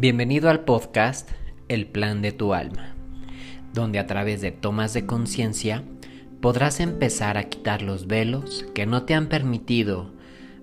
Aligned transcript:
Bienvenido 0.00 0.48
al 0.48 0.60
podcast 0.60 1.28
El 1.66 1.88
Plan 1.88 2.22
de 2.22 2.30
tu 2.30 2.54
Alma, 2.54 2.94
donde 3.74 3.98
a 3.98 4.06
través 4.06 4.40
de 4.40 4.52
tomas 4.52 4.94
de 4.94 5.06
conciencia 5.06 5.82
podrás 6.40 6.78
empezar 6.78 7.36
a 7.36 7.48
quitar 7.48 7.82
los 7.82 8.06
velos 8.06 8.64
que 8.76 8.86
no 8.86 9.02
te 9.02 9.14
han 9.14 9.28
permitido 9.28 10.12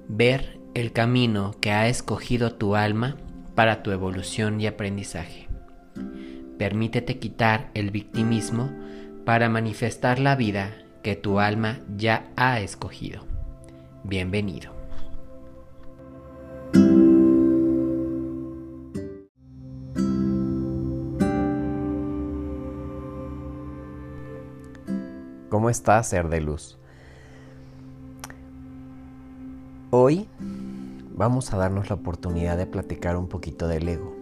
ver 0.08 0.58
el 0.74 0.94
camino 0.94 1.54
que 1.60 1.72
ha 1.72 1.90
escogido 1.90 2.54
tu 2.54 2.78
alma 2.78 3.18
para 3.56 3.84
tu 3.84 3.92
evolución 3.92 4.62
y 4.62 4.68
aprendizaje. 4.68 5.50
Permítete 6.58 7.20
quitar 7.20 7.72
el 7.74 7.92
victimismo 7.92 8.72
para 9.26 9.50
manifestar 9.50 10.18
la 10.18 10.38
vida 10.38 10.78
que 11.04 11.18
tu 11.18 11.42
alma 11.42 11.80
ya 11.98 12.32
ha 12.38 12.62
escogido. 12.62 13.26
Bienvenido. 14.06 14.75
¿Cómo 25.66 25.72
estás, 25.72 26.10
ser 26.10 26.30
de 26.30 26.42
luz? 26.42 26.78
Hoy 29.90 30.30
vamos 31.16 31.52
a 31.52 31.58
darnos 31.58 31.90
la 31.90 31.96
oportunidad 31.96 32.56
de 32.56 32.68
platicar 32.68 33.18
un 33.18 33.28
poquito 33.28 33.68
del 33.68 33.90
ego. 33.90 34.16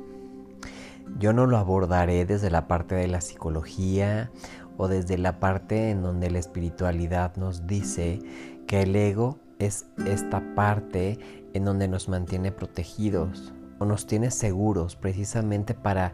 Yo 1.20 1.34
no 1.34 1.45
lo 1.45 1.57
abordaré 1.57 2.23
desde 2.23 2.49
la 2.49 2.70
parte 2.70 2.95
de 2.95 3.09
la 3.09 3.20
psicología 3.20 4.31
o 4.77 4.87
desde 4.87 5.17
la 5.17 5.41
parte 5.41 5.89
en 5.89 6.01
donde 6.01 6.31
la 6.31 6.39
espiritualidad 6.39 7.35
nos 7.35 7.67
dice 7.67 8.21
que 8.65 8.84
el 8.84 8.95
ego 8.95 9.37
es 9.59 9.85
esta 10.05 10.41
parte 10.55 11.20
en 11.53 11.65
donde 11.65 11.89
nos 11.89 12.07
mantiene 12.07 12.53
protegidos 12.53 13.53
o 13.79 13.85
nos 13.85 14.07
tiene 14.07 14.31
seguros 14.31 14.96
precisamente 14.96 15.73
para 15.73 16.13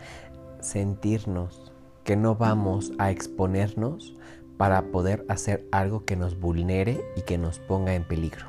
sentirnos 0.60 1.72
que 2.04 2.16
no 2.16 2.34
vamos 2.34 2.94
a 2.98 3.12
exponernos 3.12 4.16
para 4.60 4.92
poder 4.92 5.26
hacer 5.30 5.66
algo 5.72 6.04
que 6.04 6.18
nos 6.18 6.38
vulnere 6.38 7.02
y 7.16 7.22
que 7.22 7.38
nos 7.38 7.60
ponga 7.60 7.96
en 7.96 8.04
peligro. 8.04 8.46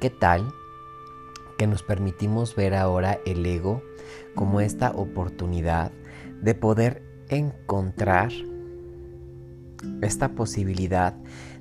¿Qué 0.00 0.08
tal 0.08 0.54
que 1.58 1.66
nos 1.66 1.82
permitimos 1.82 2.54
ver 2.54 2.76
ahora 2.76 3.18
el 3.26 3.44
ego 3.44 3.82
como 4.36 4.60
esta 4.60 4.92
oportunidad 4.92 5.90
de 6.42 6.54
poder 6.54 7.02
encontrar 7.28 8.30
esta 10.00 10.28
posibilidad 10.28 11.16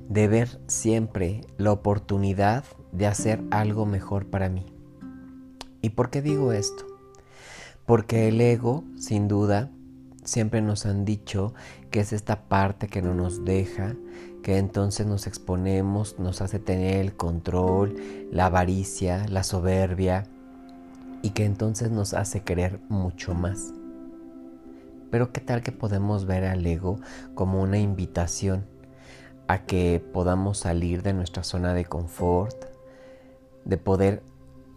de 0.08 0.28
ver 0.28 0.62
siempre 0.68 1.42
la 1.58 1.72
oportunidad 1.72 2.66
de 2.92 3.08
hacer 3.08 3.44
algo 3.50 3.88
mejor 3.88 4.28
para 4.28 4.48
mí? 4.48 4.68
¿Y 5.82 5.90
por 5.90 6.12
qué 6.12 6.22
digo 6.22 6.54
esto? 6.54 6.86
Porque 7.88 8.28
el 8.28 8.40
ego, 8.42 8.84
sin 8.96 9.28
duda, 9.28 9.72
siempre 10.24 10.62
nos 10.62 10.86
han 10.86 11.04
dicho 11.04 11.54
que 11.92 12.00
es 12.00 12.14
esta 12.14 12.44
parte 12.44 12.88
que 12.88 13.02
no 13.02 13.14
nos 13.14 13.44
deja, 13.46 13.96
que 14.42 14.58
entonces 14.58 15.06
nos 15.06 15.28
exponemos, 15.28 16.18
nos 16.18 16.42
hace 16.42 16.58
tener 16.58 16.98
el 16.98 17.14
control, 17.16 17.96
la 18.32 18.48
avaricia, 18.48 19.28
la 19.28 19.44
soberbia 19.44 20.24
y 21.22 21.32
que 21.32 21.46
entonces 21.46 21.92
nos 21.92 22.14
hace 22.14 22.42
querer 22.42 22.80
mucho 22.90 23.36
más. 23.36 23.74
Pero 25.12 25.34
qué 25.34 25.42
tal 25.42 25.62
que 25.62 25.74
podemos 25.74 26.26
ver 26.26 26.46
al 26.46 26.66
ego 26.66 26.98
como 27.36 27.62
una 27.62 27.78
invitación 27.78 28.66
a 29.48 29.66
que 29.66 30.02
podamos 30.14 30.60
salir 30.60 31.04
de 31.04 31.14
nuestra 31.14 31.44
zona 31.44 31.74
de 31.74 31.84
confort, 31.84 32.56
de 33.66 33.78
poder 33.78 34.24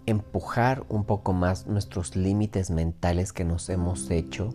empujar 0.06 0.84
un 0.88 1.04
poco 1.04 1.32
más 1.32 1.66
nuestros 1.66 2.16
límites 2.16 2.70
mentales 2.70 3.32
que 3.32 3.44
nos 3.44 3.68
hemos 3.70 4.10
hecho 4.10 4.54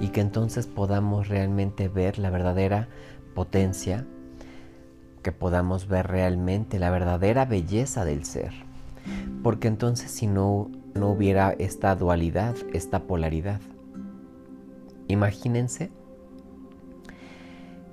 y 0.00 0.08
que 0.08 0.20
entonces 0.20 0.66
podamos 0.66 1.28
realmente 1.28 1.88
ver 1.88 2.18
la 2.18 2.30
verdadera 2.30 2.88
potencia, 3.34 4.06
que 5.22 5.32
podamos 5.32 5.88
ver 5.88 6.06
realmente 6.08 6.78
la 6.78 6.90
verdadera 6.90 7.44
belleza 7.44 8.04
del 8.04 8.24
ser. 8.24 8.52
Porque 9.42 9.68
entonces 9.68 10.10
si 10.10 10.26
no, 10.26 10.70
no 10.94 11.10
hubiera 11.10 11.52
esta 11.58 11.94
dualidad, 11.94 12.56
esta 12.72 13.00
polaridad. 13.00 13.60
Imagínense 15.06 15.90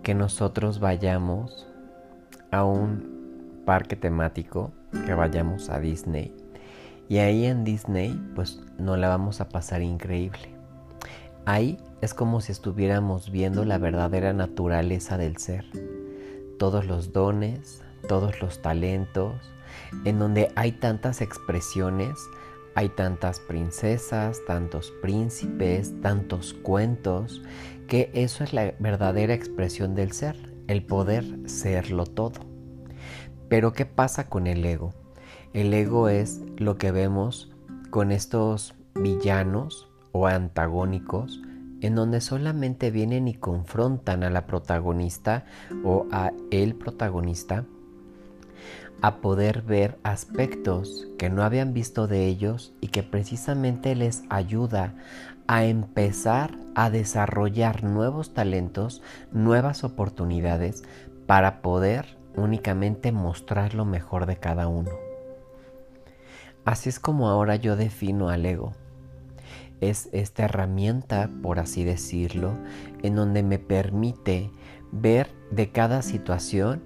que 0.01 0.13
nosotros 0.13 0.79
vayamos 0.79 1.67
a 2.51 2.63
un 2.66 3.63
parque 3.66 3.95
temático, 3.95 4.72
que 5.05 5.13
vayamos 5.13 5.69
a 5.69 5.79
Disney 5.79 6.44
y 7.07 7.17
ahí 7.17 7.45
en 7.45 7.63
Disney, 7.63 8.19
pues 8.35 8.61
no 8.77 8.97
la 8.97 9.09
vamos 9.09 9.41
a 9.41 9.49
pasar 9.49 9.81
increíble. 9.81 10.55
Ahí 11.45 11.77
es 12.01 12.13
como 12.13 12.41
si 12.41 12.51
estuviéramos 12.51 13.31
viendo 13.31 13.66
la 13.66 13.77
verdadera 13.77 14.33
naturaleza 14.33 15.17
del 15.17 15.38
ser. 15.38 15.66
Todos 16.57 16.85
los 16.85 17.13
dones, 17.13 17.83
todos 18.07 18.41
los 18.41 18.61
talentos, 18.61 19.35
en 20.05 20.17
donde 20.17 20.51
hay 20.55 20.71
tantas 20.71 21.21
expresiones, 21.21 22.17
hay 22.73 22.89
tantas 22.89 23.39
princesas, 23.39 24.41
tantos 24.47 24.91
príncipes, 25.01 25.93
tantos 26.01 26.53
cuentos, 26.53 27.43
que 27.87 28.09
eso 28.13 28.43
es 28.43 28.53
la 28.53 28.73
verdadera 28.79 29.33
expresión 29.33 29.93
del 29.93 30.11
ser, 30.11 30.35
el 30.67 30.83
poder 30.83 31.25
serlo 31.45 32.05
todo. 32.05 32.41
Pero 33.47 33.73
¿qué 33.73 33.85
pasa 33.85 34.27
con 34.27 34.47
el 34.47 34.66
ego? 34.66 35.04
El 35.55 35.73
ego 35.73 36.09
es 36.09 36.41
lo 36.57 36.77
que 36.77 36.91
vemos 36.91 37.49
con 37.89 38.11
estos 38.11 38.75
villanos 38.93 39.88
o 40.11 40.27
antagónicos 40.27 41.39
en 41.79 41.95
donde 41.95 42.19
solamente 42.19 42.91
vienen 42.91 43.29
y 43.29 43.35
confrontan 43.35 44.25
a 44.25 44.29
la 44.29 44.47
protagonista 44.47 45.45
o 45.85 46.07
a 46.11 46.33
el 46.51 46.75
protagonista 46.75 47.63
a 49.01 49.21
poder 49.21 49.61
ver 49.61 49.97
aspectos 50.03 51.07
que 51.17 51.29
no 51.29 51.41
habían 51.41 51.73
visto 51.73 52.07
de 52.07 52.25
ellos 52.25 52.73
y 52.81 52.89
que 52.89 53.03
precisamente 53.03 53.95
les 53.95 54.23
ayuda 54.27 54.95
a 55.47 55.63
empezar 55.63 56.57
a 56.75 56.89
desarrollar 56.89 57.85
nuevos 57.85 58.33
talentos, 58.33 59.01
nuevas 59.31 59.85
oportunidades 59.85 60.83
para 61.27 61.61
poder 61.61 62.17
únicamente 62.35 63.13
mostrar 63.13 63.73
lo 63.73 63.85
mejor 63.85 64.25
de 64.25 64.35
cada 64.35 64.67
uno. 64.67 65.04
Así 66.65 66.89
es 66.89 66.99
como 66.99 67.29
ahora 67.29 67.55
yo 67.55 67.75
defino 67.75 68.29
al 68.29 68.45
ego. 68.45 68.73
Es 69.81 70.09
esta 70.13 70.45
herramienta, 70.45 71.29
por 71.43 71.59
así 71.59 71.83
decirlo, 71.83 72.57
en 73.03 73.15
donde 73.15 73.43
me 73.43 73.59
permite 73.59 74.49
ver 74.91 75.29
de 75.51 75.71
cada 75.71 76.01
situación 76.01 76.81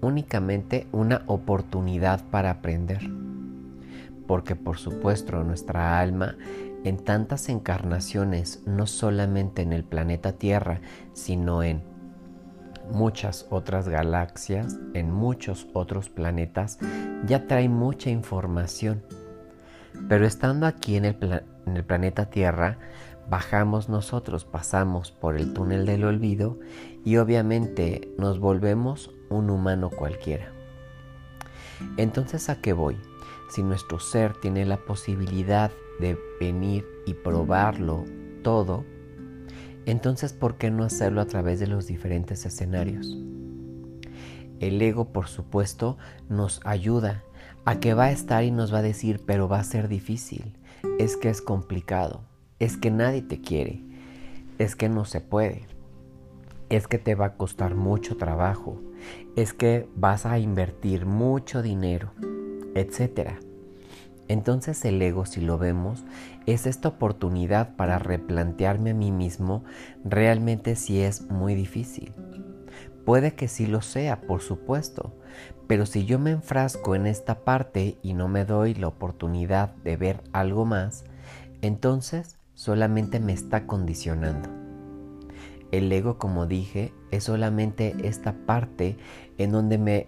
únicamente 0.00 0.88
una 0.92 1.22
oportunidad 1.26 2.24
para 2.30 2.50
aprender. 2.50 3.08
Porque 4.26 4.56
por 4.56 4.78
supuesto 4.78 5.44
nuestra 5.44 6.00
alma 6.00 6.36
en 6.82 6.96
tantas 6.96 7.48
encarnaciones, 7.48 8.62
no 8.66 8.86
solamente 8.86 9.62
en 9.62 9.72
el 9.72 9.84
planeta 9.84 10.32
Tierra, 10.32 10.80
sino 11.12 11.62
en 11.62 11.82
muchas 12.90 13.46
otras 13.50 13.88
galaxias, 13.88 14.78
en 14.94 15.10
muchos 15.12 15.66
otros 15.72 16.08
planetas, 16.08 16.78
ya 17.26 17.46
trae 17.46 17.68
mucha 17.68 18.10
información. 18.10 19.02
Pero 20.08 20.26
estando 20.26 20.66
aquí 20.66 20.96
en 20.96 21.04
el, 21.04 21.42
en 21.66 21.76
el 21.76 21.84
planeta 21.84 22.30
Tierra, 22.30 22.78
bajamos 23.28 23.88
nosotros, 23.88 24.44
pasamos 24.44 25.12
por 25.12 25.36
el 25.36 25.52
túnel 25.52 25.86
del 25.86 26.04
olvido 26.04 26.58
y 27.04 27.16
obviamente 27.16 28.12
nos 28.18 28.38
volvemos 28.38 29.10
un 29.28 29.50
humano 29.50 29.90
cualquiera. 29.90 30.52
Entonces, 31.96 32.48
¿a 32.50 32.60
qué 32.60 32.72
voy? 32.72 32.96
Si 33.50 33.62
nuestro 33.62 33.98
ser 33.98 34.34
tiene 34.34 34.64
la 34.64 34.76
posibilidad 34.76 35.70
de 35.98 36.18
venir 36.40 36.86
y 37.06 37.14
probarlo 37.14 38.04
todo, 38.42 38.84
entonces 39.86 40.32
¿por 40.32 40.56
qué 40.56 40.70
no 40.70 40.84
hacerlo 40.84 41.20
a 41.20 41.26
través 41.26 41.60
de 41.60 41.66
los 41.66 41.86
diferentes 41.86 42.46
escenarios? 42.46 43.16
El 44.60 44.80
ego, 44.82 45.06
por 45.06 45.28
supuesto, 45.28 45.96
nos 46.28 46.60
ayuda 46.64 47.24
a 47.64 47.80
que 47.80 47.94
va 47.94 48.04
a 48.04 48.12
estar 48.12 48.44
y 48.44 48.50
nos 48.50 48.72
va 48.72 48.78
a 48.78 48.82
decir, 48.82 49.22
pero 49.26 49.48
va 49.48 49.58
a 49.58 49.64
ser 49.64 49.88
difícil, 49.88 50.56
es 50.98 51.16
que 51.16 51.30
es 51.30 51.40
complicado, 51.40 52.22
es 52.58 52.76
que 52.76 52.90
nadie 52.90 53.22
te 53.22 53.40
quiere, 53.40 53.82
es 54.58 54.76
que 54.76 54.88
no 54.88 55.04
se 55.04 55.20
puede, 55.20 55.62
es 56.68 56.86
que 56.86 56.98
te 56.98 57.14
va 57.14 57.26
a 57.26 57.36
costar 57.36 57.74
mucho 57.74 58.16
trabajo, 58.16 58.80
es 59.36 59.54
que 59.54 59.88
vas 59.96 60.26
a 60.26 60.38
invertir 60.38 61.06
mucho 61.06 61.62
dinero, 61.62 62.12
etc. 62.74 63.40
Entonces 64.30 64.84
el 64.84 65.02
ego, 65.02 65.26
si 65.26 65.40
lo 65.40 65.58
vemos, 65.58 66.04
es 66.46 66.64
esta 66.68 66.86
oportunidad 66.86 67.74
para 67.74 67.98
replantearme 67.98 68.90
a 68.90 68.94
mí 68.94 69.10
mismo 69.10 69.64
realmente 70.04 70.76
si 70.76 71.00
es 71.00 71.28
muy 71.28 71.56
difícil. 71.56 72.12
Puede 73.04 73.34
que 73.34 73.48
sí 73.48 73.66
lo 73.66 73.82
sea, 73.82 74.20
por 74.20 74.40
supuesto, 74.40 75.12
pero 75.66 75.84
si 75.84 76.04
yo 76.04 76.20
me 76.20 76.30
enfrasco 76.30 76.94
en 76.94 77.08
esta 77.08 77.40
parte 77.40 77.98
y 78.04 78.14
no 78.14 78.28
me 78.28 78.44
doy 78.44 78.74
la 78.74 78.86
oportunidad 78.86 79.74
de 79.82 79.96
ver 79.96 80.22
algo 80.30 80.64
más, 80.64 81.02
entonces 81.60 82.36
solamente 82.54 83.18
me 83.18 83.32
está 83.32 83.66
condicionando. 83.66 84.48
El 85.72 85.90
ego, 85.90 86.18
como 86.18 86.46
dije, 86.46 86.94
es 87.10 87.24
solamente 87.24 87.96
esta 88.04 88.32
parte 88.46 88.96
en 89.38 89.50
donde 89.50 89.76
me 89.76 90.06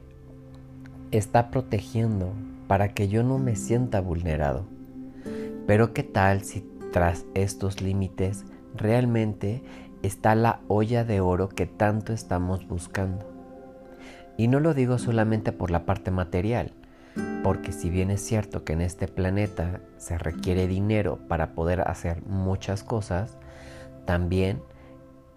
está 1.11 1.51
protegiendo 1.51 2.33
para 2.73 2.95
que 2.95 3.09
yo 3.09 3.23
no 3.23 3.37
me 3.37 3.55
sienta 3.55 4.01
vulnerado. 4.01 4.65
Pero 5.67 5.93
¿qué 5.93 6.03
tal 6.03 6.41
si 6.43 6.67
tras 6.91 7.27
estos 7.35 7.83
límites 7.83 8.47
realmente 8.75 9.63
está 10.03 10.35
la 10.35 10.61
olla 10.69 11.05
de 11.05 11.21
oro 11.21 11.51
que 11.51 11.67
tanto 11.67 12.15
estamos 12.15 12.67
buscando? 12.67 13.31
Y 14.39 14.49
no 14.49 14.59
lo 14.59 14.73
digo 14.73 14.97
solamente 14.97 15.53
por 15.53 15.71
la 15.71 15.85
parte 15.85 16.11
material, 16.11 16.73
porque 17.45 17.73
si 17.73 17.91
bien 17.91 18.11
es 18.11 18.23
cierto 18.23 18.65
que 18.65 18.73
en 18.73 18.81
este 18.81 19.07
planeta 19.07 19.83
se 19.99 20.17
requiere 20.17 20.67
dinero 20.67 21.19
para 21.29 21.53
poder 21.53 21.83
hacer 21.83 22.23
muchas 22.25 22.83
cosas, 22.83 23.37
también 24.07 24.63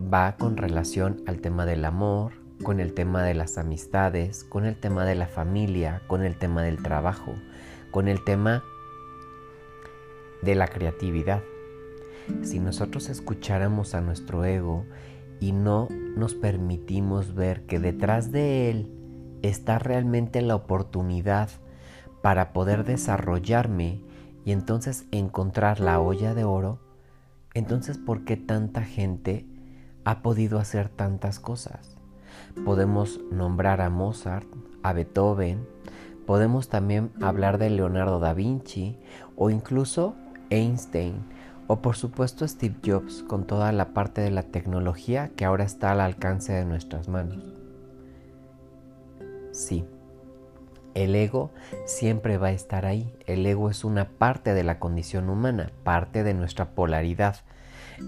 va 0.02 0.38
con 0.38 0.56
relación 0.56 1.22
al 1.28 1.42
tema 1.42 1.66
del 1.66 1.84
amor, 1.84 2.45
con 2.64 2.80
el 2.80 2.94
tema 2.94 3.24
de 3.24 3.34
las 3.34 3.58
amistades, 3.58 4.44
con 4.44 4.66
el 4.66 4.76
tema 4.76 5.06
de 5.06 5.16
la 5.16 5.28
familia, 5.28 6.02
con 6.08 6.24
el 6.24 6.38
tema 6.38 6.64
del 6.64 6.82
trabajo, 6.82 7.34
con 7.92 8.08
el 8.08 8.24
tema 8.24 8.64
de 10.42 10.56
la 10.56 10.68
creatividad. 10.68 11.44
Si 12.42 12.60
nosotros 12.60 13.10
escucháramos 13.10 13.94
a 13.94 14.02
nuestro 14.02 14.46
ego 14.46 14.86
y 15.40 15.52
no 15.52 15.88
nos 16.16 16.34
permitimos 16.34 17.36
ver 17.36 17.66
que 17.66 17.80
detrás 17.80 18.32
de 18.32 18.70
él 18.70 18.92
está 19.42 19.80
realmente 19.80 20.42
la 20.42 20.56
oportunidad 20.56 21.50
para 22.22 22.54
poder 22.54 22.86
desarrollarme 22.86 24.02
y 24.46 24.52
entonces 24.52 25.06
encontrar 25.12 25.80
la 25.80 26.00
olla 26.00 26.34
de 26.34 26.44
oro, 26.44 26.80
entonces 27.54 27.98
¿por 27.98 28.26
qué 28.26 28.38
tanta 28.38 28.84
gente 28.84 29.46
ha 30.04 30.22
podido 30.22 30.60
hacer 30.60 30.90
tantas 30.90 31.40
cosas? 31.40 31.95
Podemos 32.64 33.20
nombrar 33.32 33.82
a 33.82 33.90
Mozart, 33.90 34.48
a 34.84 34.94
Beethoven, 34.94 35.68
podemos 36.26 36.70
también 36.70 37.12
hablar 37.22 37.58
de 37.58 37.70
Leonardo 37.70 38.20
da 38.20 38.34
Vinci 38.34 38.98
o 39.36 39.50
incluso 39.50 40.16
Einstein 40.50 41.24
o 41.68 41.82
por 41.82 41.96
supuesto 41.96 42.48
Steve 42.48 42.76
Jobs 42.86 43.24
con 43.24 43.46
toda 43.46 43.72
la 43.72 43.94
parte 43.94 44.22
de 44.22 44.32
la 44.32 44.44
tecnología 44.44 45.32
que 45.36 45.46
ahora 45.46 45.64
está 45.64 45.92
al 45.92 46.02
alcance 46.02 46.54
de 46.54 46.66
nuestras 46.66 47.08
manos. 47.08 47.44
Sí, 49.52 49.86
el 50.96 51.16
ego 51.16 51.52
siempre 51.86 52.38
va 52.38 52.48
a 52.48 52.52
estar 52.52 52.86
ahí. 52.86 53.14
El 53.26 53.46
ego 53.46 53.70
es 53.70 53.84
una 53.84 54.10
parte 54.10 54.54
de 54.54 54.64
la 54.64 54.80
condición 54.80 55.30
humana, 55.30 55.72
parte 55.84 56.24
de 56.24 56.34
nuestra 56.34 56.72
polaridad, 56.72 57.38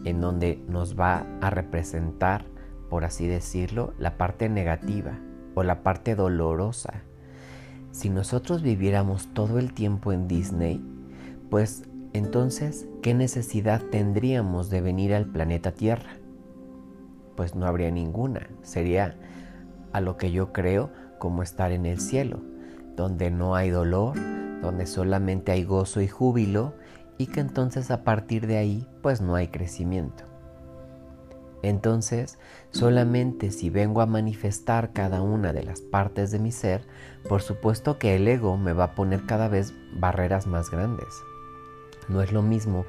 en 0.05 0.21
donde 0.21 0.63
nos 0.67 0.99
va 0.99 1.25
a 1.41 1.49
representar, 1.49 2.45
por 2.89 3.05
así 3.05 3.27
decirlo, 3.27 3.93
la 3.99 4.17
parte 4.17 4.49
negativa 4.49 5.19
o 5.55 5.63
la 5.63 5.83
parte 5.83 6.15
dolorosa. 6.15 7.03
Si 7.91 8.09
nosotros 8.09 8.61
viviéramos 8.61 9.33
todo 9.33 9.59
el 9.59 9.73
tiempo 9.73 10.11
en 10.11 10.27
Disney, 10.27 10.83
pues 11.49 11.83
entonces, 12.13 12.87
¿qué 13.01 13.13
necesidad 13.13 13.81
tendríamos 13.91 14.69
de 14.69 14.81
venir 14.81 15.13
al 15.13 15.25
planeta 15.25 15.71
Tierra? 15.71 16.17
Pues 17.35 17.55
no 17.55 17.65
habría 17.65 17.91
ninguna. 17.91 18.47
Sería 18.61 19.15
a 19.93 20.01
lo 20.01 20.17
que 20.17 20.31
yo 20.31 20.53
creo 20.53 20.91
como 21.19 21.43
estar 21.43 21.71
en 21.71 21.85
el 21.85 21.99
cielo, 21.99 22.41
donde 22.95 23.31
no 23.31 23.55
hay 23.55 23.69
dolor, 23.69 24.15
donde 24.61 24.85
solamente 24.85 25.51
hay 25.51 25.63
gozo 25.63 26.01
y 26.01 26.07
júbilo 26.07 26.73
y 27.17 27.27
que 27.27 27.39
entonces 27.39 27.91
a 27.91 28.03
partir 28.03 28.47
de 28.47 28.57
ahí 28.57 28.87
pues 29.01 29.21
no 29.21 29.35
hay 29.35 29.47
crecimiento. 29.47 30.23
Entonces, 31.63 32.37
solamente 32.71 33.51
si 33.51 33.69
vengo 33.69 34.01
a 34.01 34.05
manifestar 34.05 34.93
cada 34.93 35.21
una 35.21 35.53
de 35.53 35.63
las 35.63 35.81
partes 35.81 36.31
de 36.31 36.39
mi 36.39 36.51
ser, 36.51 36.81
por 37.27 37.41
supuesto 37.41 37.97
que 37.97 38.15
el 38.15 38.27
ego 38.27 38.57
me 38.57 38.73
va 38.73 38.85
a 38.85 38.95
poner 38.95 39.25
cada 39.25 39.47
vez 39.47 39.73
barreras 39.93 40.47
más 40.47 40.69
grandes. 40.69 41.07
No 42.09 42.21
es 42.21 42.31
lo 42.31 42.41
mismo 42.41 42.85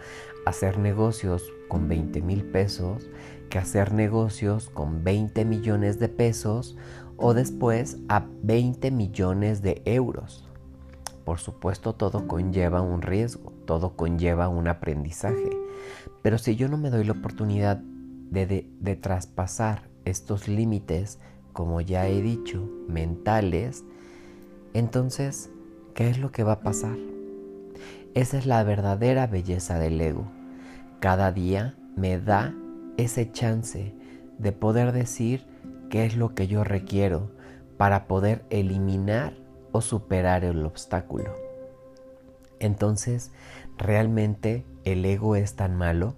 hacer 0.46 0.78
negocios 0.78 1.52
con 1.68 1.88
20 1.88 2.22
mil 2.22 2.44
pesos 2.44 3.08
que 3.50 3.58
hacer 3.58 3.92
negocios 3.92 4.70
con 4.70 5.02
20 5.02 5.44
millones 5.44 5.98
de 5.98 6.08
pesos 6.08 6.76
o 7.16 7.34
después 7.34 7.98
a 8.08 8.26
20 8.42 8.90
millones 8.90 9.62
de 9.62 9.82
euros. 9.84 10.48
Por 11.24 11.40
supuesto, 11.40 11.94
todo 11.94 12.26
conlleva 12.26 12.80
un 12.80 13.02
riesgo, 13.02 13.52
todo 13.66 13.96
conlleva 13.96 14.48
un 14.48 14.68
aprendizaje. 14.68 15.50
Pero 16.22 16.38
si 16.38 16.56
yo 16.56 16.68
no 16.68 16.78
me 16.78 16.90
doy 16.90 17.04
la 17.04 17.12
oportunidad 17.12 17.82
de, 18.30 18.70
de, 18.80 18.96
traspasar 18.96 19.88
estos 20.04 20.48
límites, 20.48 21.18
como 21.52 21.80
ya 21.80 22.08
he 22.08 22.22
dicho, 22.22 22.68
mentales, 22.88 23.84
entonces, 24.74 25.50
¿qué 25.94 26.08
es 26.08 26.18
lo 26.18 26.30
que 26.30 26.44
va 26.44 26.52
a 26.52 26.60
pasar? 26.60 26.96
Esa 28.14 28.38
es 28.38 28.46
la 28.46 28.62
verdadera 28.64 29.26
belleza 29.26 29.78
del 29.78 30.00
ego. 30.00 30.26
Cada 31.00 31.32
día 31.32 31.76
me 31.96 32.18
da 32.18 32.54
ese 32.96 33.30
chance 33.30 33.94
de 34.38 34.52
poder 34.52 34.92
decir, 34.92 35.46
qué 35.88 36.04
es 36.04 36.16
lo 36.16 36.34
que 36.34 36.46
yo 36.46 36.64
requiero 36.64 37.30
para 37.76 38.06
poder 38.06 38.44
eliminar 38.50 39.34
o 39.72 39.80
superar 39.80 40.44
el 40.44 40.64
obstáculo. 40.64 41.34
Entonces, 42.60 43.30
¿realmente 43.76 44.64
el 44.84 45.04
ego 45.04 45.36
es 45.36 45.54
tan 45.54 45.76
malo? 45.76 46.16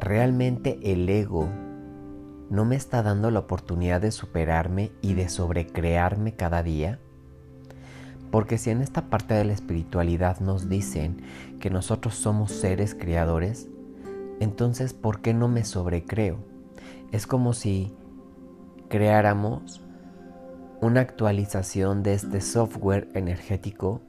¿Realmente 0.00 0.78
el 0.82 1.06
ego 1.10 1.50
no 2.48 2.64
me 2.64 2.74
está 2.74 3.02
dando 3.02 3.30
la 3.30 3.40
oportunidad 3.40 4.00
de 4.00 4.10
superarme 4.12 4.92
y 5.02 5.12
de 5.12 5.28
sobrecrearme 5.28 6.34
cada 6.34 6.62
día? 6.62 6.98
Porque 8.30 8.56
si 8.56 8.70
en 8.70 8.80
esta 8.80 9.10
parte 9.10 9.34
de 9.34 9.44
la 9.44 9.52
espiritualidad 9.52 10.40
nos 10.40 10.70
dicen 10.70 11.18
que 11.60 11.68
nosotros 11.68 12.14
somos 12.14 12.50
seres 12.50 12.94
creadores, 12.94 13.68
entonces 14.40 14.94
¿por 14.94 15.20
qué 15.20 15.34
no 15.34 15.48
me 15.48 15.64
sobrecreo? 15.64 16.38
Es 17.12 17.26
como 17.26 17.52
si 17.52 17.94
creáramos 18.88 19.82
una 20.80 21.02
actualización 21.02 22.02
de 22.02 22.14
este 22.14 22.40
software 22.40 23.08
energético 23.12 24.00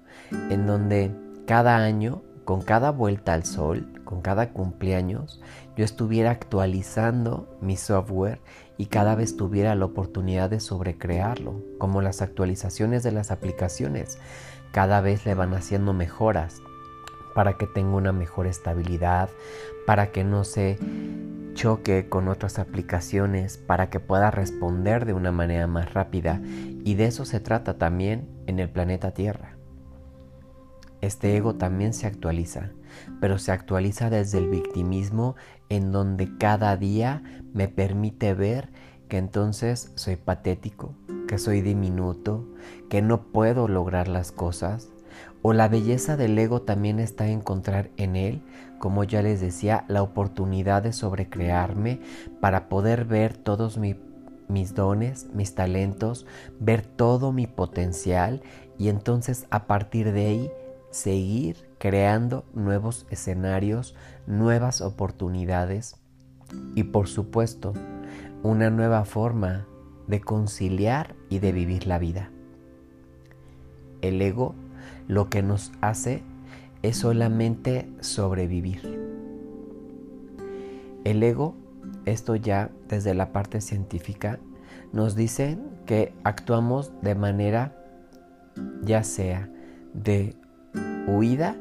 en 0.49 0.67
donde 0.67 1.13
cada 1.45 1.75
año, 1.75 2.21
con 2.45 2.61
cada 2.61 2.91
vuelta 2.91 3.33
al 3.33 3.45
sol, 3.45 4.01
con 4.03 4.21
cada 4.21 4.51
cumpleaños, 4.51 5.41
yo 5.75 5.85
estuviera 5.85 6.31
actualizando 6.31 7.57
mi 7.61 7.77
software 7.77 8.41
y 8.77 8.87
cada 8.87 9.15
vez 9.15 9.37
tuviera 9.37 9.75
la 9.75 9.85
oportunidad 9.85 10.49
de 10.49 10.59
sobrecrearlo, 10.59 11.61
como 11.77 12.01
las 12.01 12.21
actualizaciones 12.21 13.03
de 13.03 13.11
las 13.11 13.31
aplicaciones. 13.31 14.19
Cada 14.71 15.01
vez 15.01 15.25
le 15.25 15.35
van 15.35 15.53
haciendo 15.53 15.93
mejoras 15.93 16.61
para 17.35 17.57
que 17.57 17.67
tenga 17.67 17.95
una 17.95 18.11
mejor 18.11 18.47
estabilidad, 18.47 19.29
para 19.85 20.11
que 20.11 20.23
no 20.23 20.43
se 20.43 20.77
choque 21.53 22.07
con 22.09 22.27
otras 22.27 22.59
aplicaciones 22.59 23.57
para 23.57 23.89
que 23.89 23.99
pueda 23.99 24.31
responder 24.31 25.05
de 25.05 25.13
una 25.13 25.31
manera 25.31 25.67
más 25.67 25.93
rápida 25.93 26.41
y 26.83 26.95
de 26.95 27.05
eso 27.05 27.25
se 27.25 27.39
trata 27.39 27.77
también 27.77 28.27
en 28.47 28.59
el 28.59 28.69
planeta 28.69 29.11
Tierra. 29.11 29.60
Este 31.01 31.35
ego 31.35 31.55
también 31.55 31.93
se 31.93 32.05
actualiza, 32.05 32.71
pero 33.19 33.39
se 33.39 33.51
actualiza 33.51 34.09
desde 34.11 34.37
el 34.37 34.49
victimismo 34.49 35.35
en 35.69 35.91
donde 35.91 36.37
cada 36.37 36.77
día 36.77 37.23
me 37.53 37.67
permite 37.67 38.33
ver 38.35 38.69
que 39.09 39.17
entonces 39.17 39.91
soy 39.95 40.15
patético, 40.15 40.93
que 41.27 41.39
soy 41.39 41.61
diminuto, 41.61 42.47
que 42.89 43.01
no 43.01 43.23
puedo 43.31 43.67
lograr 43.67 44.07
las 44.07 44.31
cosas, 44.31 44.89
o 45.41 45.53
la 45.53 45.67
belleza 45.67 46.17
del 46.17 46.37
ego 46.37 46.61
también 46.61 46.99
está 46.99 47.25
en 47.25 47.39
encontrar 47.39 47.89
en 47.97 48.15
él, 48.15 48.43
como 48.77 49.03
ya 49.03 49.21
les 49.21 49.41
decía, 49.41 49.85
la 49.87 50.03
oportunidad 50.03 50.83
de 50.83 50.93
sobrecrearme 50.93 51.99
para 52.39 52.69
poder 52.69 53.05
ver 53.05 53.37
todos 53.37 53.77
mis 53.77 54.75
dones, 54.75 55.27
mis 55.33 55.55
talentos, 55.55 56.25
ver 56.59 56.85
todo 56.85 57.31
mi 57.31 57.47
potencial 57.47 58.41
y 58.77 58.89
entonces 58.89 59.47
a 59.49 59.65
partir 59.67 60.11
de 60.11 60.25
ahí 60.25 60.51
seguir 60.91 61.69
creando 61.79 62.45
nuevos 62.53 63.07
escenarios, 63.09 63.95
nuevas 64.27 64.81
oportunidades 64.81 65.95
y 66.75 66.83
por 66.83 67.07
supuesto 67.07 67.73
una 68.43 68.69
nueva 68.69 69.05
forma 69.05 69.65
de 70.07 70.21
conciliar 70.21 71.15
y 71.29 71.39
de 71.39 71.51
vivir 71.51 71.87
la 71.87 71.97
vida. 71.97 72.29
El 74.01 74.21
ego 74.21 74.55
lo 75.07 75.29
que 75.29 75.41
nos 75.41 75.71
hace 75.81 76.23
es 76.81 76.97
solamente 76.97 77.89
sobrevivir. 78.01 78.99
El 81.03 81.23
ego, 81.23 81.55
esto 82.05 82.35
ya 82.35 82.71
desde 82.87 83.13
la 83.13 83.31
parte 83.31 83.61
científica, 83.61 84.39
nos 84.91 85.15
dicen 85.15 85.63
que 85.85 86.13
actuamos 86.23 86.91
de 87.01 87.15
manera 87.15 87.75
ya 88.83 89.03
sea 89.03 89.49
de 89.93 90.35
huida 91.07 91.55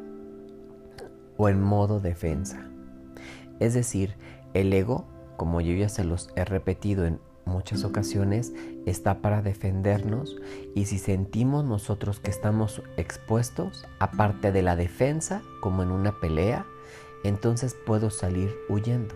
o 1.36 1.48
en 1.48 1.62
modo 1.62 2.00
defensa. 2.00 2.66
Es 3.58 3.74
decir, 3.74 4.14
el 4.54 4.72
ego, 4.72 5.06
como 5.36 5.60
yo 5.60 5.74
ya 5.74 5.88
se 5.88 6.04
los 6.04 6.30
he 6.36 6.44
repetido 6.44 7.04
en 7.06 7.20
muchas 7.44 7.84
ocasiones, 7.84 8.52
está 8.86 9.20
para 9.20 9.42
defendernos 9.42 10.36
y 10.74 10.86
si 10.86 10.98
sentimos 10.98 11.64
nosotros 11.64 12.20
que 12.20 12.30
estamos 12.30 12.82
expuestos, 12.96 13.86
aparte 13.98 14.52
de 14.52 14.62
la 14.62 14.76
defensa, 14.76 15.42
como 15.60 15.82
en 15.82 15.90
una 15.90 16.20
pelea, 16.20 16.66
entonces 17.24 17.76
puedo 17.86 18.10
salir 18.10 18.54
huyendo. 18.68 19.14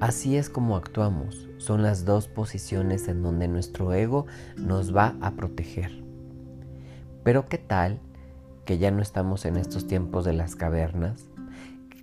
Así 0.00 0.36
es 0.36 0.48
como 0.48 0.76
actuamos, 0.76 1.48
son 1.56 1.82
las 1.82 2.04
dos 2.04 2.28
posiciones 2.28 3.08
en 3.08 3.22
donde 3.22 3.48
nuestro 3.48 3.92
ego 3.92 4.26
nos 4.56 4.94
va 4.94 5.16
a 5.20 5.32
proteger. 5.32 6.02
Pero 7.24 7.48
¿qué 7.48 7.58
tal 7.58 8.00
que 8.68 8.76
ya 8.76 8.90
no 8.90 9.00
estamos 9.00 9.46
en 9.46 9.56
estos 9.56 9.86
tiempos 9.86 10.26
de 10.26 10.34
las 10.34 10.54
cavernas? 10.54 11.26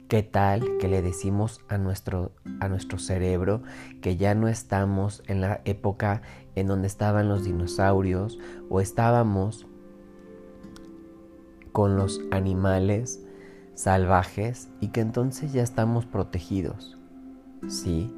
¿Qué 0.07 0.23
tal 0.23 0.77
que 0.79 0.87
le 0.87 1.03
decimos 1.03 1.61
a 1.69 1.77
nuestro, 1.77 2.31
a 2.59 2.67
nuestro 2.69 2.97
cerebro 2.97 3.61
que 4.01 4.17
ya 4.17 4.33
no 4.33 4.47
estamos 4.47 5.21
en 5.27 5.41
la 5.41 5.61
época 5.65 6.23
en 6.55 6.65
donde 6.65 6.87
estaban 6.87 7.29
los 7.29 7.43
dinosaurios 7.43 8.39
o 8.67 8.81
estábamos 8.81 9.67
con 11.71 11.97
los 11.97 12.19
animales 12.31 13.23
salvajes 13.75 14.67
y 14.81 14.87
que 14.87 15.01
entonces 15.01 15.53
ya 15.53 15.61
estamos 15.61 16.07
protegidos? 16.07 16.97
Sí, 17.67 18.11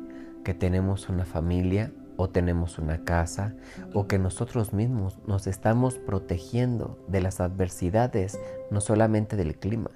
que 0.45 0.53
tenemos 0.53 1.09
una 1.09 1.25
familia 1.25 1.91
o 2.17 2.29
tenemos 2.29 2.79
una 2.79 3.03
casa 3.03 3.55
o 3.93 4.07
que 4.07 4.19
nosotros 4.19 4.73
mismos 4.73 5.19
nos 5.25 5.47
estamos 5.47 5.97
protegiendo 5.97 6.97
de 7.07 7.21
las 7.21 7.39
adversidades, 7.39 8.39
no 8.71 8.81
solamente 8.81 9.35
del 9.35 9.55
clima, 9.55 9.91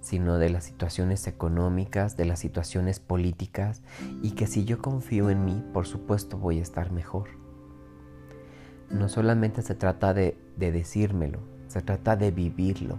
sino 0.00 0.38
de 0.38 0.50
las 0.50 0.64
situaciones 0.64 1.26
económicas, 1.26 2.16
de 2.16 2.26
las 2.26 2.38
situaciones 2.38 3.00
políticas, 3.00 3.82
y 4.22 4.32
que 4.32 4.46
si 4.46 4.64
yo 4.64 4.80
confío 4.80 5.30
en 5.30 5.44
mí, 5.44 5.64
por 5.72 5.86
supuesto 5.86 6.38
voy 6.38 6.60
a 6.60 6.62
estar 6.62 6.92
mejor. 6.92 7.30
No 8.90 9.08
solamente 9.08 9.62
se 9.62 9.74
trata 9.74 10.14
de, 10.14 10.38
de 10.56 10.70
decírmelo, 10.70 11.40
se 11.66 11.82
trata 11.82 12.16
de 12.16 12.30
vivirlo. 12.30 12.96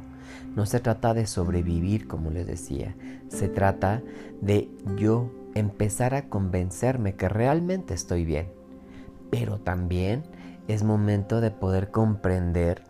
No 0.55 0.65
se 0.65 0.79
trata 0.79 1.13
de 1.13 1.25
sobrevivir, 1.25 2.07
como 2.07 2.29
les 2.29 2.45
decía. 2.45 2.95
Se 3.29 3.47
trata 3.47 4.01
de 4.41 4.69
yo 4.97 5.31
empezar 5.59 6.13
a 6.13 6.29
convencerme 6.29 7.15
que 7.15 7.29
realmente 7.29 7.93
estoy 7.93 8.25
bien. 8.25 8.51
Pero 9.29 9.59
también 9.59 10.23
es 10.67 10.83
momento 10.83 11.41
de 11.41 11.51
poder 11.51 11.91
comprender 11.91 12.83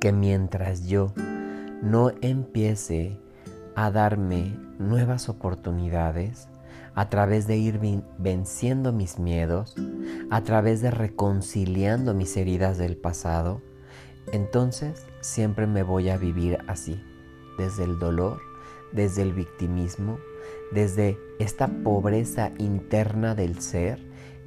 que 0.00 0.12
mientras 0.12 0.86
yo 0.86 1.12
no 1.82 2.12
empiece 2.20 3.18
a 3.74 3.90
darme 3.90 4.56
nuevas 4.78 5.28
oportunidades, 5.28 6.48
a 6.94 7.08
través 7.08 7.46
de 7.46 7.56
ir 7.56 7.80
venciendo 8.18 8.92
mis 8.92 9.18
miedos, 9.18 9.74
a 10.30 10.42
través 10.42 10.82
de 10.82 10.90
reconciliando 10.90 12.14
mis 12.14 12.36
heridas 12.36 12.78
del 12.78 12.96
pasado, 12.96 13.62
entonces 14.32 15.06
siempre 15.20 15.66
me 15.66 15.82
voy 15.82 16.10
a 16.10 16.18
vivir 16.18 16.58
así, 16.66 17.02
desde 17.58 17.84
el 17.84 17.98
dolor, 17.98 18.40
desde 18.92 19.22
el 19.22 19.32
victimismo, 19.32 20.18
desde 20.72 21.18
esta 21.38 21.68
pobreza 21.68 22.52
interna 22.58 23.34
del 23.34 23.60
ser, 23.60 24.04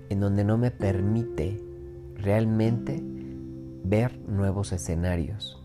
en 0.10 0.20
donde 0.20 0.44
no 0.44 0.58
me 0.58 0.72
permite 0.72 1.62
realmente 2.16 3.02
ver 3.84 4.20
nuevos 4.28 4.72
escenarios. 4.72 5.62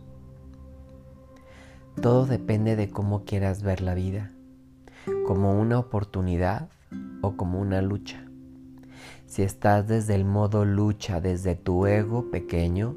Todo 2.00 2.26
depende 2.26 2.76
de 2.76 2.90
cómo 2.90 3.24
quieras 3.24 3.62
ver 3.62 3.80
la 3.80 3.94
vida, 3.94 4.32
como 5.26 5.58
una 5.58 5.78
oportunidad 5.78 6.68
o 7.22 7.36
como 7.36 7.60
una 7.60 7.82
lucha. 7.82 8.24
Si 9.26 9.42
estás 9.42 9.86
desde 9.88 10.14
el 10.14 10.24
modo 10.24 10.64
lucha, 10.64 11.20
desde 11.20 11.54
tu 11.54 11.86
ego 11.86 12.30
pequeño, 12.30 12.96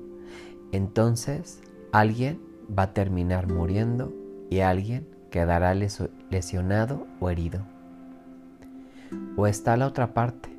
entonces 0.71 1.61
alguien 1.91 2.39
va 2.77 2.83
a 2.83 2.93
terminar 2.93 3.51
muriendo 3.51 4.13
y 4.49 4.59
alguien 4.59 5.07
quedará 5.31 5.73
lesionado 5.73 7.07
o 7.19 7.29
herido. 7.31 7.61
O 9.35 9.47
está 9.47 9.75
la 9.77 9.87
otra 9.87 10.13
parte, 10.13 10.49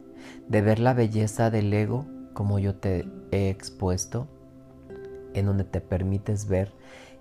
de 0.48 0.60
ver 0.62 0.80
la 0.80 0.94
belleza 0.94 1.50
del 1.50 1.72
ego 1.72 2.06
como 2.32 2.58
yo 2.58 2.74
te 2.74 3.06
he 3.30 3.50
expuesto, 3.50 4.26
en 5.34 5.46
donde 5.46 5.64
te 5.64 5.80
permites 5.80 6.48
ver 6.48 6.72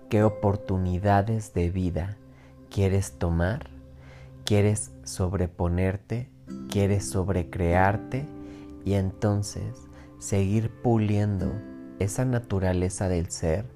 qué 0.08 0.24
oportunidades 0.24 1.54
de 1.54 1.70
vida 1.70 2.16
quieres 2.70 3.12
tomar, 3.18 3.68
quieres 4.44 4.92
sobreponerte, 5.04 6.28
quieres 6.68 7.08
sobrecrearte 7.08 8.26
y 8.84 8.94
entonces 8.94 9.76
seguir 10.18 10.70
puliendo 10.82 11.52
esa 11.98 12.24
naturaleza 12.24 13.08
del 13.08 13.30
ser 13.30 13.66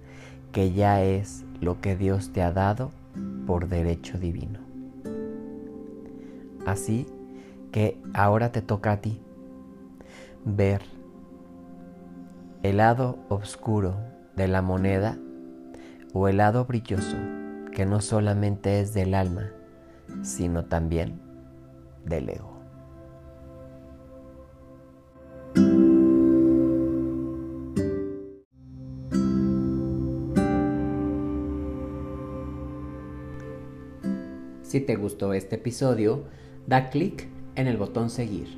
que 0.53 0.73
ya 0.73 1.03
es 1.03 1.45
lo 1.61 1.81
que 1.81 1.97
Dios 1.97 2.33
te 2.33 2.43
ha 2.43 2.53
dado 2.53 2.91
por 3.47 3.69
derecho 3.69 4.19
divino. 4.19 4.61
Así 6.67 7.07
que 7.71 7.99
ahora 8.13 8.51
te 8.53 8.61
toca 8.61 8.93
a 8.93 9.01
ti 9.01 9.21
ver 10.45 10.83
el 12.63 12.79
lado 12.79 13.19
oscuro 13.29 13.97
de 14.35 14.49
la 14.49 14.63
moneda 14.63 15.17
o 16.13 16.29
el 16.29 16.39
lado 16.39 16.65
brilloso 16.65 17.17
que 17.73 17.87
no 17.87 18.01
solamente 18.01 18.81
es 18.81 18.95
del 18.95 19.15
alma, 19.15 19.53
sino 20.23 20.65
también 20.65 21.21
del 22.05 22.29
ego. 22.29 22.56
Si 34.67 34.81
te 34.81 34.97
gustó 34.97 35.33
este 35.33 35.55
episodio, 35.55 36.25
da 36.67 36.91
clic 36.91 37.29
en 37.55 37.69
el 37.69 37.77
botón 37.77 38.11
seguir, 38.11 38.49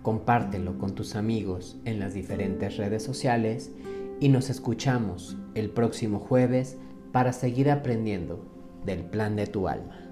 compártelo 0.00 0.78
con 0.78 0.94
tus 0.94 1.16
amigos 1.16 1.76
en 1.84 1.98
las 1.98 2.14
diferentes 2.14 2.76
redes 2.76 3.02
sociales 3.02 3.72
y 4.20 4.28
nos 4.28 4.48
escuchamos 4.48 5.36
el 5.56 5.70
próximo 5.70 6.20
jueves 6.20 6.76
para 7.10 7.32
seguir 7.32 7.68
aprendiendo 7.68 8.44
del 8.86 9.02
plan 9.02 9.34
de 9.34 9.48
tu 9.48 9.66
alma. 9.66 10.09